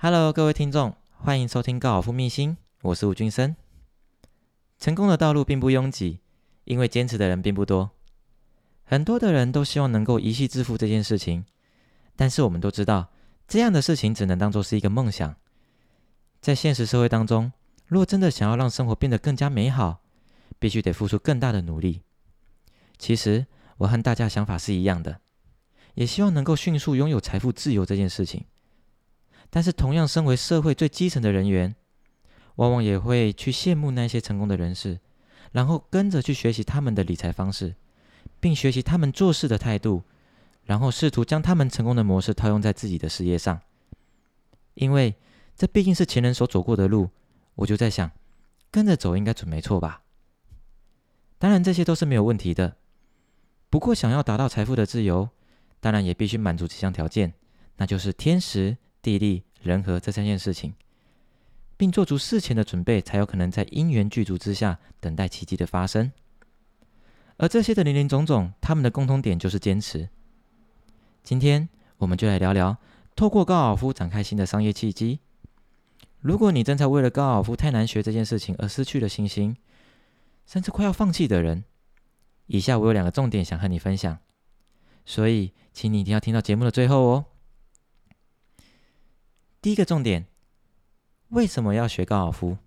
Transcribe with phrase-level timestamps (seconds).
[0.00, 3.56] Hello，各位听众，欢迎收听高尔夫秘辛，我是吴俊生。
[4.78, 6.20] 成功的道路并不拥挤，
[6.62, 7.90] 因为坚持的人并不多。
[8.84, 11.44] 很多的人都希望能够一夕致富这件事情，
[12.14, 13.08] 但是我们都知道，
[13.48, 15.34] 这样的事情只能当做是一个梦想。
[16.40, 17.50] 在现实社会当中，
[17.86, 20.02] 若真的想要让生活变得更加美好，
[20.60, 22.02] 必须得付出更大的努力。
[22.98, 25.20] 其实我和大家想法是一样的，
[25.94, 28.44] 也希望能够迅速拥有财富自由这件事情。
[29.50, 31.74] 但是，同样身为社会最基层的人员，
[32.56, 35.00] 往往也会去羡慕那些成功的人士，
[35.52, 37.74] 然后跟着去学习他们的理财方式，
[38.40, 40.02] 并学习他们做事的态度，
[40.64, 43.58] 然后试图将他们成功的模式套用在自己的事业上。
[44.74, 45.14] 因为
[45.56, 47.08] 这毕竟是前人所走过的路，
[47.54, 48.10] 我就在想，
[48.70, 50.02] 跟着走应该准没错吧？
[51.38, 52.76] 当然，这些都是没有问题的。
[53.70, 55.30] 不过，想要达到财富的自由，
[55.80, 57.32] 当然也必须满足几项条件，
[57.78, 58.76] 那就是天时。
[59.02, 60.74] 地利人和这三件事情，
[61.76, 66.12] 并做出事前的准备，才有可能在因缘具足之下等待奇迹的发生。
[67.36, 70.08] 而这些的林林总总，他们的共通点就是坚持。
[71.22, 72.76] 今天我们就来聊聊，
[73.14, 75.20] 透过高尔夫展开新的商业契机。
[76.20, 79.56] 如果你正在为了高尔夫太难学这件事情而失去了信心，
[80.46, 81.62] 甚至快要放弃的人，
[82.46, 84.18] 以下我有两个重点想和你分享，
[85.06, 87.26] 所以请你一定要听到节目的最后哦。
[89.60, 90.26] 第一个重点，
[91.30, 92.58] 为什么要学高尔夫？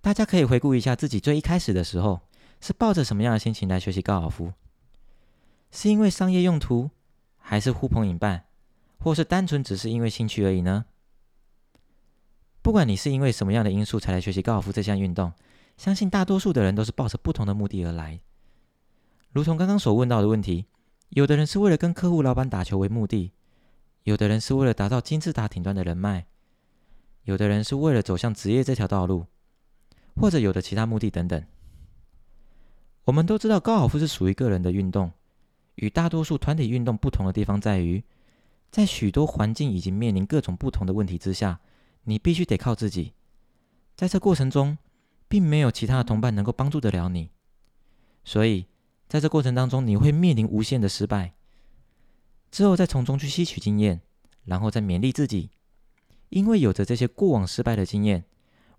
[0.00, 2.20] 大家可以回顾一下自己最一开始的时候，
[2.60, 4.52] 是抱着什么样的心情来学习高尔夫？
[5.72, 6.90] 是因为商业用途，
[7.36, 8.44] 还是呼朋引伴，
[9.00, 10.84] 或是单纯只是因为兴趣而已呢？
[12.62, 15.32] 不管你是因为什么样的因素才来学习高尔夫这项运动，
[15.76, 18.20] 相信大多数的人都是抱着不同的目的而来。
[19.32, 20.66] 如同刚刚所问到的问题，
[21.08, 23.32] 有的人是为了跟客户、老板打球为目的。
[24.04, 26.26] 有的人是为了达到金字塔顶端的人脉，
[27.24, 29.26] 有的人是为了走向职业这条道路，
[30.16, 31.44] 或者有的其他目的等等。
[33.04, 35.12] 我们都知道高尔夫是属于个人的运动，
[35.74, 38.02] 与大多数团体运动不同的地方在于，
[38.70, 41.60] 在许多环境以及面临各种不同的问题之下，
[42.04, 43.12] 你必须得靠自己。
[43.96, 44.78] 在这过程中，
[45.28, 47.30] 并没有其他的同伴能够帮助得了你，
[48.24, 48.66] 所以
[49.08, 51.34] 在这过程当中，你会面临无限的失败。
[52.50, 54.00] 之后再从中去吸取经验，
[54.44, 55.50] 然后再勉励自己，
[56.30, 58.24] 因为有着这些过往失败的经验，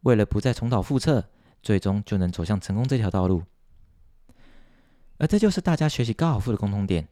[0.01, 1.29] 为了不再重蹈覆辙，
[1.63, 3.43] 最终就能走向成功这条道路。
[5.17, 7.07] 而这就是大家学习高尔夫的共同点。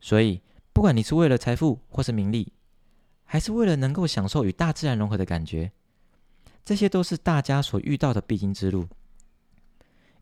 [0.00, 2.52] 所以，不管你是为了财富或是名利，
[3.22, 5.70] 还是为了能够享受与大自然融合的感觉，
[6.64, 8.88] 这些都是大家所遇到的必经之路。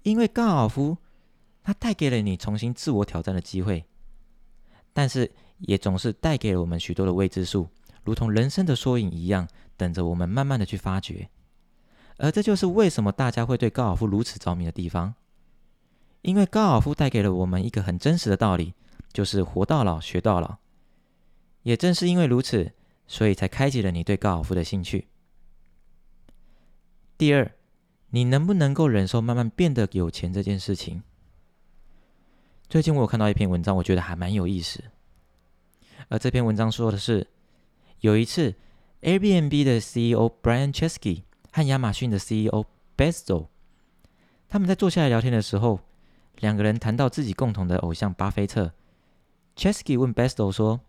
[0.02, 0.98] 因为高尔夫，
[1.62, 3.86] 它带给了你重新自我挑战的机会，
[4.92, 5.32] 但是。
[5.62, 7.68] 也总是带给了我们许多的未知数，
[8.04, 11.28] 如同人生的缩影一样，等着我们慢慢的去发掘。
[12.18, 15.14] 而这就是为什么大家会对高尔夫如此着迷的地方，
[16.20, 18.74] 因为高尔夫带给了我们一个很真实的道理，
[19.12, 20.58] 就是活到老学到老。
[21.62, 22.72] 也正是因为如此，
[23.06, 25.08] 所以才开启了你对高尔夫的兴趣。
[27.16, 27.52] 第二，
[28.10, 31.02] 你能不能够忍受慢慢变得有钱这件事情？
[32.68, 34.82] 最近我有看到一篇文章，我觉得还蛮有意思。
[36.12, 37.26] 而这篇文章说的是，
[38.00, 38.54] 有一次
[39.00, 42.66] ，Airbnb 的 CEO Brian Chesky 和亚马逊的 CEO
[42.98, 43.46] Bezos，
[44.46, 45.80] 他们在坐下来聊天的时候，
[46.40, 48.74] 两个人谈到自己共同的偶像巴菲特。
[49.56, 50.82] Chesky 问 Bezos 说：“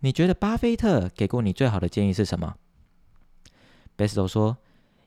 [0.00, 2.56] 你觉得巴菲特给过你最好的建议是什么
[3.96, 4.58] ？”Bezos 说：“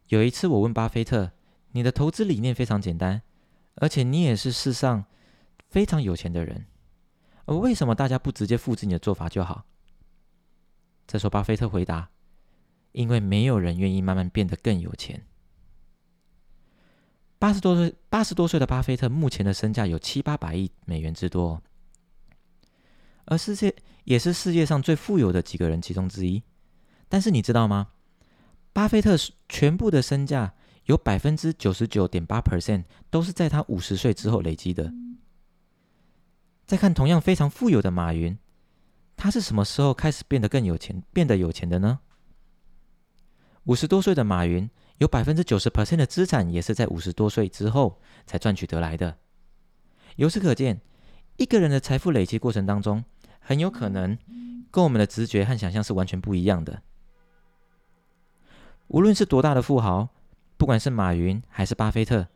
[0.07, 1.33] 有一次我问巴菲特，
[1.73, 3.21] 你的投资理念非常简单，
[3.75, 5.03] 而且你也是世上
[5.67, 6.67] 非常有钱的人。”
[7.47, 9.65] 而为什么大家不直接复制你的做法就好？
[11.07, 12.09] 这时候，巴菲特回答
[12.91, 15.25] ：“因为没有人愿意慢慢变得更有钱。”
[17.39, 21.61] 八十多岁，八十多岁的巴菲特目前的身价有七八百亿美元之多，
[23.25, 26.43] 而世界也是世界上最富有的几个人其中之一。
[27.07, 27.89] 但是你知道吗？
[28.73, 29.15] 巴菲特
[29.47, 30.53] 全部的身价
[30.85, 34.91] 有百分之九十九点八 percent 都是在他五十岁之后累积的。
[36.67, 38.37] 再看同样非常富有的马云，
[39.15, 41.99] 他是什么时候开始变得更有钱、变得有钱的呢？
[43.63, 49.17] 五十多岁的马云有百分之九十 percent 的资产也是在五十多岁之后才赚取得来的。
[50.17, 50.81] 由此可见，
[51.37, 53.05] 一个人的财富累积过程当中，
[53.39, 54.17] 很有可能
[54.69, 56.81] 跟我们的直觉和想象是完全不一样的。
[58.87, 60.09] 无论是多大的富豪，
[60.57, 62.27] 不管是马云还是巴菲特。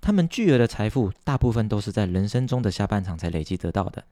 [0.00, 4.04] 他们巨额的财富，大部分都是在人生中的下半场才累积得到的，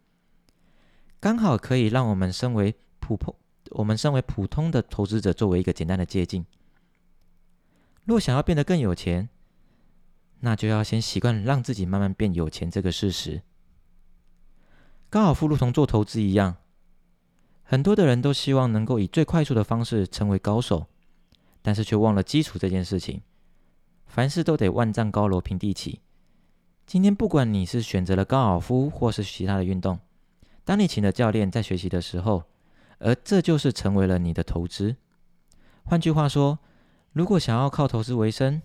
[1.19, 3.35] 刚好可以让我们身为普通
[3.71, 6.45] 我们身为普通的投资者作为一个简单的借鉴。
[8.05, 9.29] 若想要变得更有钱，
[10.41, 13.43] 那就要先习惯让自己慢慢变有钱这个事实。
[15.11, 16.57] 高尔夫如同做投资一样，
[17.63, 20.87] 很多的人都希望能够以最快速的方式成为高手，
[21.61, 23.23] 但是却忘了基础这件事情。
[24.09, 26.01] 凡事都得万丈高楼平地起。
[26.87, 30.01] 今天不管你是选择了高尔夫或是其他的运动，
[30.65, 32.45] 当你请了教练在学习的时候，
[32.99, 34.97] 而这就是成为了你的投资。
[35.85, 36.59] 换句话说，
[37.13, 38.63] 如果想要靠投资为生，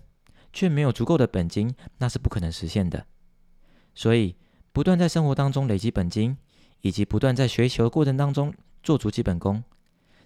[0.52, 3.06] 却没有足够的本金，那是不可能实现的。
[3.94, 4.36] 所以，
[4.72, 6.36] 不断在生活当中累积本金，
[6.80, 8.52] 以及不断在学习的过程当中
[8.82, 9.62] 做足基本功，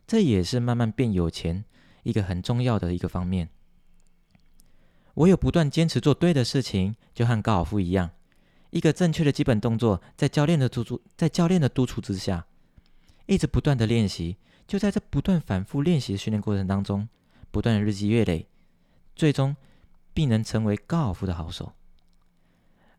[0.06, 1.64] 这也是慢慢变有钱
[2.04, 3.50] 一个很重要的一个方面。
[5.18, 8.10] 唯有不断坚持做对的事情，就和高尔夫一样，
[8.70, 12.46] 一个正确的基本动作，在教练的督促，在教练的督促之下，
[13.26, 14.36] 一直不断的练习，
[14.66, 17.08] 就在这不断反复练习的训练过程当中，
[17.50, 18.46] 不断的日积月累，
[19.14, 19.54] 最终。
[20.14, 21.74] 必能成为高尔夫的好手，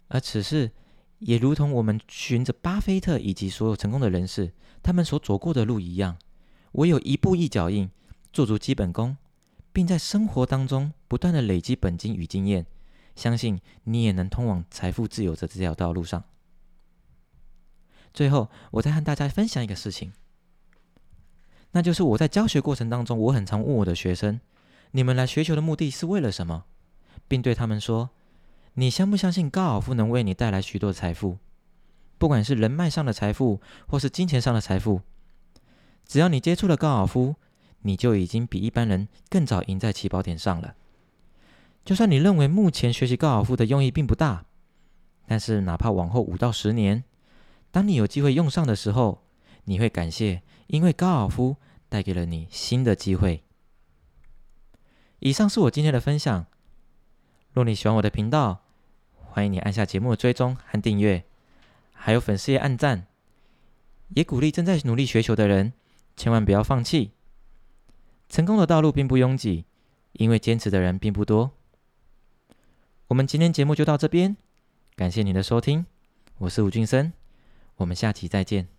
[0.07, 0.71] 而此事
[1.17, 6.17] 也如同我们循着巴菲特以及所有成功的人士他们所走过的路一样，
[6.71, 7.91] 唯有一步一脚印，
[8.31, 9.17] 做足基本功，
[9.71, 12.65] 并在生活当中不断的累积本金与经验，
[13.15, 16.23] 相信你也能通往财富自由的这条道路上。
[18.13, 20.11] 最后，我再和大家分享一个事情，
[21.71, 24.41] 那就是我在教学过程当中，我很常问我的学生：
[24.91, 26.65] 你们来学球的目的是为了什么？
[27.27, 28.09] 并对他们说
[28.73, 31.37] ：“你相不相信高尔夫能为你带来许多财富？
[32.17, 35.01] 不管是人脉上的财富，或是金钱上的财富，
[36.05, 37.35] 只要你接触了高尔夫，
[37.81, 40.75] 你就已经比一般人更早赢在起跑点上了。
[41.85, 44.45] 就算你认为目前学习高尔夫的用意并不大，
[45.25, 47.03] 但是哪怕往后五到十年，
[47.71, 49.23] 当你有机会用上的时候，
[49.65, 51.55] 你会感谢，因为高尔夫
[51.87, 53.43] 带给了你新的机会。”
[55.19, 56.45] 以上是我今天的分享。
[57.51, 58.63] 若你喜欢我的频道，
[59.15, 61.23] 欢迎你按下节目的追踪和订阅，
[61.93, 63.07] 还有粉丝页按赞，
[64.09, 65.73] 也鼓励正在努力学球的人，
[66.15, 67.11] 千万不要放弃。
[68.29, 69.65] 成功的道路并不拥挤，
[70.13, 71.51] 因为坚持的人并不多。
[73.07, 74.37] 我们今天节目就到这边，
[74.95, 75.87] 感谢您的收听，
[76.37, 77.11] 我是吴俊生，
[77.77, 78.78] 我们下期再见。